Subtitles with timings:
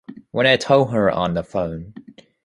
[0.31, 1.93] When I told her on the phone